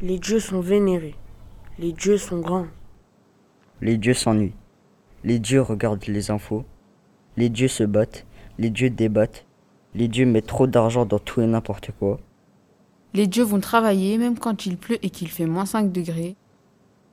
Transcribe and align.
Les 0.00 0.20
dieux 0.20 0.38
sont 0.38 0.60
vénérés. 0.60 1.16
Les 1.80 1.92
dieux 1.92 2.18
sont 2.18 2.38
grands. 2.38 2.68
Les 3.80 3.96
dieux 3.96 4.14
s'ennuient. 4.14 4.54
Les 5.24 5.40
dieux 5.40 5.60
regardent 5.60 6.06
les 6.06 6.30
infos. 6.30 6.64
Les 7.36 7.48
dieux 7.48 7.66
se 7.66 7.82
battent. 7.82 8.24
Les 8.58 8.70
dieux 8.70 8.90
débattent. 8.90 9.44
Les 9.96 10.06
dieux 10.06 10.24
mettent 10.24 10.46
trop 10.46 10.68
d'argent 10.68 11.04
dans 11.04 11.18
tout 11.18 11.40
et 11.40 11.48
n'importe 11.48 11.90
quoi. 11.98 12.20
Les 13.12 13.26
dieux 13.26 13.42
vont 13.42 13.58
travailler 13.58 14.18
même 14.18 14.38
quand 14.38 14.66
il 14.66 14.76
pleut 14.76 15.04
et 15.04 15.10
qu'il 15.10 15.28
fait 15.30 15.46
moins 15.46 15.66
5 15.66 15.90
degrés. 15.90 16.36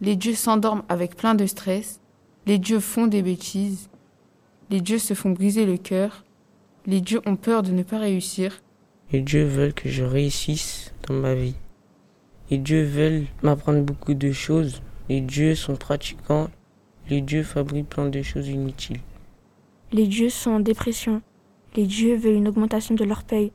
Les 0.00 0.14
dieux 0.14 0.34
s'endorment 0.34 0.84
avec 0.88 1.16
plein 1.16 1.34
de 1.34 1.46
stress. 1.46 2.00
Les 2.46 2.58
dieux 2.58 2.78
font 2.78 3.08
des 3.08 3.22
bêtises. 3.22 3.88
Les 4.70 4.80
dieux 4.80 4.98
se 4.98 5.14
font 5.14 5.30
briser 5.30 5.66
le 5.66 5.78
cœur. 5.78 6.24
Les 6.86 7.00
dieux 7.00 7.22
ont 7.26 7.34
peur 7.34 7.64
de 7.64 7.72
ne 7.72 7.82
pas 7.82 7.98
réussir. 7.98 8.62
Les 9.10 9.20
dieux 9.20 9.46
veulent 9.46 9.74
que 9.74 9.88
je 9.88 10.04
réussisse 10.04 10.94
dans 11.08 11.14
ma 11.14 11.34
vie. 11.34 11.56
Les 12.50 12.58
dieux 12.58 12.84
veulent 12.84 13.26
m'apprendre 13.42 13.82
beaucoup 13.82 14.14
de 14.14 14.32
choses. 14.32 14.80
Les 15.08 15.20
dieux 15.20 15.54
sont 15.54 15.76
pratiquants. 15.76 16.48
Les 17.10 17.20
dieux 17.20 17.42
fabriquent 17.42 17.90
plein 17.90 18.08
de 18.08 18.22
choses 18.22 18.48
inutiles. 18.48 19.00
Les 19.92 20.06
dieux 20.06 20.30
sont 20.30 20.52
en 20.52 20.60
dépression. 20.60 21.20
Les 21.76 21.86
dieux 21.86 22.16
veulent 22.16 22.36
une 22.36 22.48
augmentation 22.48 22.94
de 22.94 23.04
leur 23.04 23.24
paye. 23.24 23.52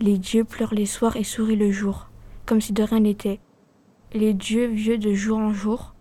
Les 0.00 0.18
dieux 0.18 0.44
pleurent 0.44 0.74
les 0.74 0.86
soirs 0.86 1.16
et 1.16 1.24
sourient 1.24 1.56
le 1.56 1.70
jour, 1.70 2.10
comme 2.44 2.60
si 2.60 2.72
de 2.72 2.82
rien 2.82 3.00
n'était. 3.00 3.40
Les 4.12 4.34
dieux 4.34 4.66
vieux 4.66 4.98
de 4.98 5.12
jour 5.12 5.38
en 5.38 5.52
jour. 5.52 5.94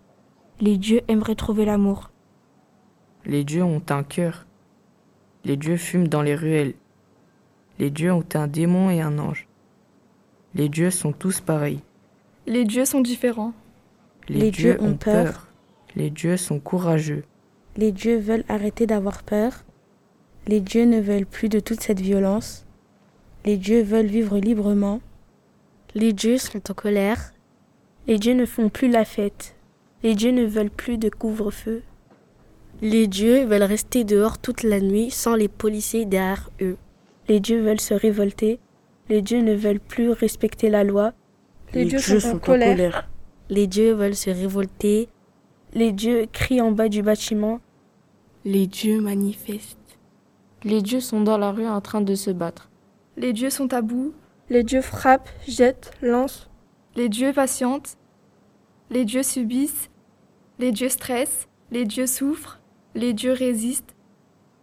Les 0.62 0.78
dieux 0.78 1.02
aimeraient 1.08 1.36
trouver 1.36 1.66
l'amour. 1.66 2.12
Les 3.26 3.44
dieux 3.44 3.64
ont 3.64 3.84
un 3.90 4.04
cœur. 4.04 4.46
Les 5.44 5.58
dieux 5.58 5.78
fument 5.78 6.08
dans 6.08 6.22
les 6.22 6.36
ruelles. 6.36 6.76
Les 7.80 7.90
dieux 7.90 8.14
ont 8.14 8.26
un 8.34 8.48
démon 8.48 8.90
et 8.90 9.02
un 9.02 9.20
ange. 9.20 9.45
Les 10.56 10.70
dieux 10.70 10.90
sont 10.92 11.12
tous 11.12 11.42
pareils. 11.42 11.82
Les 12.48 12.64
dieux 12.66 12.86
sont 12.86 13.02
différents. 13.02 13.54
Les, 14.30 14.40
Les 14.40 14.52
dieux, 14.52 14.74
dieux 14.76 14.82
ont 14.82 14.92
ont 14.92 14.98
peur. 14.98 15.24
peur. 15.26 15.48
Les 15.96 16.10
dieux 16.10 16.38
sont 16.38 16.60
courageux. 16.60 17.24
Les 17.78 17.92
dieux 17.92 18.18
veulent 18.18 18.46
arrêter 18.48 18.88
d'avoir 18.88 19.24
peur. 19.24 19.64
Les 20.48 20.62
dieux 20.62 20.86
ne 20.86 21.00
veulent 21.02 21.26
plus 21.26 21.50
de 21.50 21.60
toute 21.60 21.82
cette 21.82 22.00
violence. 22.00 22.66
Les 23.46 23.58
dieux 23.58 23.82
veulent 23.84 24.06
vivre 24.06 24.38
librement. 24.38 25.02
Les 25.94 26.14
dieux 26.14 26.38
sont 26.38 26.72
en 26.72 26.74
colère. 26.74 27.34
Les 28.08 28.18
dieux 28.18 28.34
ne 28.34 28.46
font 28.46 28.70
plus 28.70 28.90
la 28.90 29.06
fête. 29.06 29.56
Les 30.04 30.16
dieux 30.16 30.32
ne 30.32 30.46
veulent 30.46 30.70
plus 30.70 30.98
de 30.98 31.10
couvre-feu. 31.10 31.82
Les 32.82 33.08
dieux 33.08 33.46
veulent 33.46 33.64
rester 33.64 34.04
dehors 34.04 34.38
toute 34.38 34.64
la 34.64 34.80
nuit 34.80 35.10
sans 35.12 35.36
les 35.36 35.48
policiers 35.48 36.06
derrière 36.06 36.50
eux. 36.62 36.78
Les 37.28 37.40
dieux 37.40 37.62
veulent 37.62 37.80
se 37.82 37.94
révolter. 37.94 38.60
Les 39.10 39.22
dieux 39.22 39.42
ne 39.42 39.54
veulent 39.54 39.80
plus 39.80 40.10
respecter 40.10 40.70
la 40.70 40.84
loi. 40.84 41.14
Les 41.74 41.86
dieux 41.86 42.00
sont 42.00 42.36
en 42.36 42.40
colère. 42.40 43.08
Les 43.50 43.68
dieux 43.68 43.94
veulent 43.94 44.16
se 44.16 44.30
révolter. 44.30 45.10
Les 45.74 45.92
dieux 45.92 46.28
crient 46.32 46.62
en 46.62 46.72
bas 46.72 46.90
du 46.90 47.04
bâtiment. 47.04 47.60
Les 48.46 48.66
dieux 48.66 49.02
manifestent. 49.02 50.00
Les 50.64 50.82
dieux 50.82 51.00
sont 51.00 51.22
dans 51.22 51.38
la 51.38 51.52
rue 51.52 51.68
en 51.68 51.82
train 51.82 52.02
de 52.02 52.16
se 52.16 52.32
battre. 52.32 52.70
Les 53.18 53.34
dieux 53.34 53.50
sont 53.52 53.74
à 53.74 53.82
bout. 53.82 54.14
Les 54.50 54.64
dieux 54.64 54.82
frappent, 54.82 55.30
jettent, 55.48 55.92
lancent. 56.02 56.50
Les 56.96 57.10
dieux 57.10 57.34
patientent. 57.34 57.98
Les 58.90 59.06
dieux 59.06 59.24
subissent. 59.24 59.90
Les 60.60 60.72
dieux 60.72 60.90
stressent. 60.90 61.48
Les 61.72 61.86
dieux 61.86 62.08
souffrent. 62.08 62.60
Les 62.96 63.14
dieux 63.14 63.34
résistent. 63.34 63.96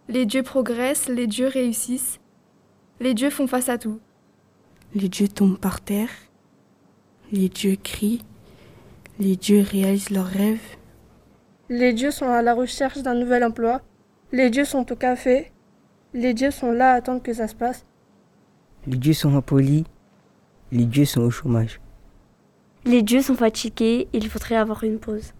Les 0.09 0.25
dieux 0.25 0.43
progressent. 0.43 1.07
Les 1.07 1.27
dieux 1.27 1.47
réussissent. 1.47 2.19
Les 2.99 3.13
dieux 3.13 3.29
font 3.29 3.47
face 3.47 3.69
à 3.69 3.77
tout. 3.77 3.99
Les 4.95 5.09
dieux 5.09 5.27
tombent 5.27 5.57
par 5.57 5.81
terre. 5.81 6.09
Les 7.31 7.49
dieux 7.49 7.77
crient. 7.81 8.23
Les 9.19 9.35
dieux 9.35 9.61
réalisent 9.61 10.11
leurs 10.11 10.27
rêves. 10.27 10.77
Les 11.69 11.93
dieux 11.93 12.11
sont 12.11 12.27
à 12.27 12.41
la 12.41 12.53
recherche 12.53 13.01
d'un 13.01 13.15
nouvel 13.15 13.43
emploi. 13.43 13.81
Les 14.31 14.49
dieux 14.49 14.65
sont 14.65 14.91
au 14.91 14.95
café. 14.95 15.51
Les 16.13 16.35
dieux 16.35 16.51
sont 16.51 16.71
là 16.71 16.91
à 16.91 16.95
attendre 16.95 17.23
que 17.23 17.33
ça 17.33 17.47
se 17.47 17.55
passe. 17.55 17.85
Les 18.85 18.97
dieux 18.97 19.13
sont 19.13 19.35
impolis. 19.35 19.85
Les 20.71 20.85
dieux 20.85 21.05
sont 21.05 21.21
au 21.21 21.31
chômage. 21.31 21.79
Les 22.85 23.01
dieux 23.01 23.21
sont 23.21 23.35
fatigués. 23.35 24.07
Il 24.13 24.29
faudrait 24.29 24.55
avoir 24.55 24.83
une 24.83 24.99
pause. 24.99 25.33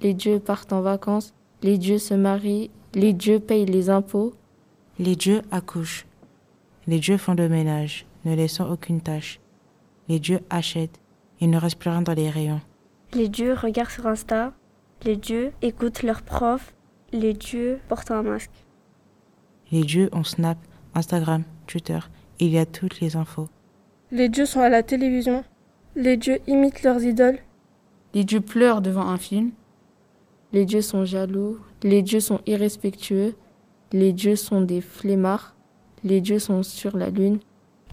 Les 0.00 0.14
dieux 0.14 0.40
partent 0.40 0.72
en 0.72 0.80
vacances. 0.80 1.32
Les 1.62 1.78
dieux 1.78 1.98
se 1.98 2.14
marient. 2.14 2.70
Les 2.94 3.12
dieux 3.12 3.38
payent 3.38 3.66
les 3.66 3.90
impôts. 3.90 4.34
Les 4.98 5.14
dieux 5.14 5.42
accouchent. 5.50 6.06
Les 6.86 6.98
dieux 6.98 7.16
font 7.16 7.34
le 7.34 7.48
ménage, 7.48 8.06
ne 8.24 8.34
laissant 8.34 8.70
aucune 8.70 9.00
tâche. 9.00 9.40
Les 10.08 10.18
dieux 10.18 10.40
achètent. 10.50 11.00
Il 11.40 11.50
ne 11.50 11.58
reste 11.58 11.78
plus 11.78 11.90
rien 11.90 12.02
dans 12.02 12.14
les 12.14 12.30
rayons. 12.30 12.60
Les 13.12 13.28
dieux 13.28 13.54
regardent 13.54 13.90
sur 13.90 14.06
Insta. 14.06 14.52
Les 15.04 15.16
dieux 15.16 15.52
écoutent 15.62 16.02
leurs 16.02 16.22
profs. 16.22 16.74
Les 17.12 17.32
dieux 17.32 17.80
portent 17.88 18.10
un 18.10 18.22
masque. 18.22 18.50
Les 19.70 19.82
dieux 19.82 20.08
ont 20.12 20.24
Snap, 20.24 20.58
Instagram, 20.94 21.44
Twitter. 21.66 21.98
Il 22.38 22.48
y 22.48 22.58
a 22.58 22.66
toutes 22.66 23.00
les 23.00 23.16
infos. 23.16 23.48
Les 24.10 24.28
dieux 24.28 24.46
sont 24.46 24.60
à 24.60 24.68
la 24.68 24.82
télévision. 24.82 25.44
Les 25.96 26.16
dieux 26.16 26.40
imitent 26.46 26.82
leurs 26.82 27.02
idoles. 27.02 27.38
Les 28.14 28.24
dieux 28.24 28.40
pleurent 28.40 28.80
devant 28.80 29.08
un 29.08 29.18
film. 29.18 29.52
Les 30.52 30.64
dieux 30.64 30.82
sont 30.82 31.04
jaloux. 31.04 31.58
Les 31.82 32.02
dieux 32.02 32.20
sont 32.20 32.40
irrespectueux. 32.46 33.34
Les 33.92 34.12
dieux 34.12 34.36
sont 34.36 34.60
des 34.60 34.80
flemmards. 34.80 35.54
Les 36.02 36.20
dieux 36.20 36.38
sont 36.38 36.62
sur 36.62 36.96
la 36.96 37.10
lune. 37.10 37.40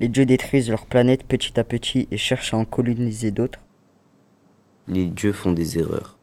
Les 0.01 0.07
dieux 0.07 0.25
détruisent 0.25 0.71
leur 0.71 0.87
planète 0.87 1.23
petit 1.25 1.59
à 1.59 1.63
petit 1.63 2.07
et 2.09 2.17
cherchent 2.17 2.55
à 2.55 2.57
en 2.57 2.65
coloniser 2.65 3.29
d'autres. 3.29 3.59
Les 4.87 5.05
dieux 5.05 5.31
font 5.31 5.51
des 5.51 5.77
erreurs. 5.77 6.17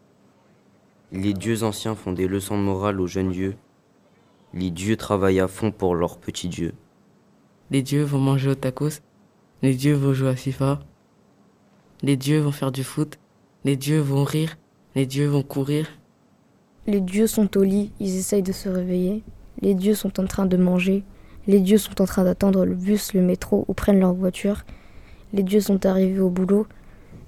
Les 1.12 1.32
dieux 1.32 1.62
anciens 1.62 1.94
font 1.94 2.10
des 2.10 2.26
leçons 2.26 2.58
de 2.58 2.64
morale 2.64 3.00
aux 3.00 3.06
jeunes 3.06 3.30
dieux. 3.30 3.54
Les 4.52 4.72
dieux 4.72 4.96
travaillent 4.96 5.38
à 5.38 5.46
fond 5.46 5.70
pour 5.70 5.94
leurs 5.94 6.18
petits 6.18 6.48
dieux. 6.48 6.74
Les 7.70 7.82
dieux 7.82 8.02
vont 8.02 8.18
manger 8.18 8.50
au 8.50 8.56
tacos. 8.56 9.00
Les 9.62 9.74
dieux 9.74 9.94
vont 9.94 10.12
jouer 10.12 10.30
à 10.30 10.34
FIFA. 10.34 10.80
Les 12.02 12.16
dieux 12.16 12.40
vont 12.40 12.50
faire 12.50 12.72
du 12.72 12.82
foot. 12.82 13.16
Les 13.62 13.76
dieux 13.76 14.00
vont 14.00 14.24
rire. 14.24 14.58
Les 14.96 15.06
dieux 15.06 15.28
vont 15.28 15.44
courir. 15.44 15.86
Les 16.88 17.00
dieux 17.00 17.28
sont 17.28 17.56
au 17.56 17.62
lit. 17.62 17.92
Ils 18.00 18.16
essayent 18.16 18.42
de 18.42 18.50
se 18.50 18.68
réveiller. 18.68 19.22
Les 19.62 19.74
dieux 19.74 19.94
sont 19.94 20.18
en 20.18 20.26
train 20.26 20.46
de 20.46 20.56
manger. 20.56 21.04
Les 21.48 21.60
dieux 21.60 21.78
sont 21.78 22.03
en 22.03 22.04
train 22.04 22.25
d'attendre 22.25 22.66
le 22.66 22.75
bus, 22.75 23.14
le 23.14 23.22
métro 23.22 23.64
ou 23.69 23.72
prennent 23.72 24.00
leur 24.00 24.12
voiture. 24.12 24.66
Les 25.32 25.42
dieux 25.42 25.62
sont 25.62 25.86
arrivés 25.86 26.20
au 26.20 26.28
boulot. 26.28 26.66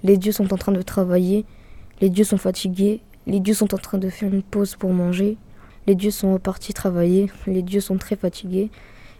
Les 0.04 0.18
dieux 0.18 0.32
sont 0.32 0.52
en 0.52 0.58
train 0.58 0.72
de 0.72 0.82
travailler. 0.82 1.46
Les 2.02 2.10
dieux 2.10 2.24
sont 2.24 2.36
fatigués. 2.36 3.00
Les 3.26 3.40
dieux 3.40 3.54
sont 3.54 3.74
en 3.74 3.78
train 3.78 3.96
de 3.96 4.10
faire 4.10 4.32
une 4.32 4.42
pause 4.42 4.76
pour 4.76 4.92
manger. 4.92 5.38
Les 5.86 5.94
dieux 5.94 6.10
sont 6.10 6.34
repartis 6.34 6.74
travailler. 6.74 7.32
Les 7.46 7.62
dieux 7.62 7.80
sont 7.80 7.96
très 7.96 8.14
fatigués. 8.14 8.70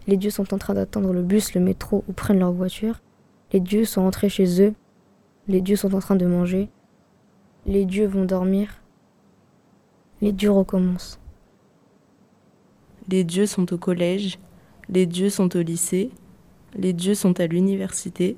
Les 0.05 0.17
dieux 0.17 0.29
sont 0.29 0.53
en 0.53 0.59
train 0.59 0.75
d'attendre 0.75 1.13
le 1.13 1.23
bus, 1.23 1.55
le 1.55 1.61
métro 1.61 2.03
ou 2.07 2.13
prennent 2.13 2.39
leur 2.39 2.51
voiture. 2.51 3.01
Les 3.53 3.59
dieux 3.59 3.85
sont 3.85 4.03
rentrés 4.03 4.29
chez 4.29 4.61
eux. 4.61 4.75
Les 5.47 5.61
dieux 5.61 5.77
sont 5.77 5.95
en 5.95 5.99
train 5.99 6.15
de 6.15 6.27
manger. 6.27 6.69
Les 7.65 7.85
dieux 7.85 8.05
vont 8.05 8.25
dormir. 8.25 8.83
Les 10.21 10.31
dieux 10.31 10.51
recommencent. 10.51 11.19
Les 13.09 13.23
dieux 13.23 13.47
sont 13.47 13.73
au 13.73 13.79
collège. 13.79 14.37
Les 14.89 15.05
dieux 15.05 15.29
sont 15.29 15.55
au 15.55 15.61
lycée. 15.61 16.09
Les 16.75 16.93
dieux 16.93 17.15
sont 17.15 17.39
à 17.39 17.47
l'université. 17.47 18.37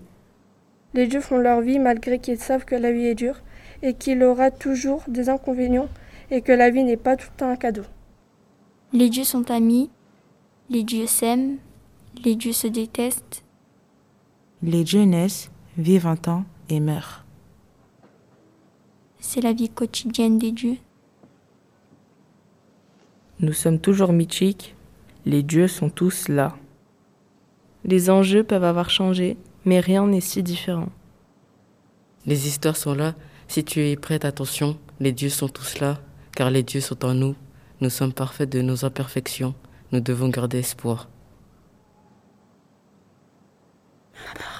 Les 0.93 1.07
dieux 1.07 1.21
font 1.21 1.37
leur 1.37 1.61
vie 1.61 1.79
malgré 1.79 2.19
qu'ils 2.19 2.39
savent 2.39 2.65
que 2.65 2.75
la 2.75 2.91
vie 2.91 3.05
est 3.05 3.15
dure 3.15 3.41
et 3.81 3.93
qu'il 3.93 4.23
aura 4.23 4.51
toujours 4.51 5.03
des 5.07 5.29
inconvénients 5.29 5.89
et 6.31 6.41
que 6.41 6.51
la 6.51 6.69
vie 6.69 6.83
n'est 6.83 6.97
pas 6.97 7.15
tout 7.15 7.27
le 7.31 7.37
temps 7.37 7.49
un 7.49 7.55
cadeau. 7.55 7.83
Les 8.91 9.09
dieux 9.09 9.23
sont 9.23 9.49
amis. 9.49 9.89
Les 10.69 10.83
dieux 10.83 11.07
s'aiment. 11.07 11.57
Les 12.23 12.35
dieux 12.35 12.53
se 12.53 12.67
détestent. 12.67 13.43
Les 14.61 14.83
dieux 14.83 15.03
naissent, 15.03 15.51
vivent 15.77 16.07
un 16.07 16.15
temps 16.15 16.45
et 16.69 16.79
meurent. 16.79 17.25
C'est 19.19 19.41
la 19.41 19.53
vie 19.53 19.69
quotidienne 19.69 20.37
des 20.37 20.51
dieux. 20.51 20.77
Nous 23.39 23.53
sommes 23.53 23.79
toujours 23.79 24.13
mythiques. 24.13 24.75
Les 25.25 25.43
dieux 25.43 25.67
sont 25.67 25.89
tous 25.89 26.27
là. 26.27 26.55
Les 27.85 28.09
enjeux 28.09 28.43
peuvent 28.43 28.63
avoir 28.63 28.89
changé, 28.89 29.37
mais 29.65 29.79
rien 29.79 30.05
n'est 30.07 30.21
si 30.21 30.43
différent. 30.43 30.89
Les 32.25 32.47
histoires 32.47 32.77
sont 32.77 32.93
là. 32.93 33.15
Si 33.47 33.63
tu 33.63 33.81
es 33.81 33.95
prête, 33.95 34.25
attention. 34.25 34.77
Les 34.99 35.11
dieux 35.11 35.29
sont 35.29 35.49
tous 35.49 35.79
là, 35.79 35.99
car 36.35 36.49
les 36.49 36.63
dieux 36.63 36.81
sont 36.81 37.03
en 37.05 37.13
nous. 37.13 37.35
Nous 37.81 37.89
sommes 37.89 38.13
parfaits 38.13 38.49
de 38.49 38.61
nos 38.61 38.85
imperfections. 38.85 39.53
Nous 39.91 39.99
devons 39.99 40.29
garder 40.29 40.59
espoir. 40.59 41.09
Papa. 44.13 44.52